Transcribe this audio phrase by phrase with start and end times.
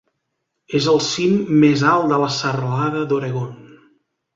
[0.79, 3.59] És el cim més alt de la serralada d'Oregon.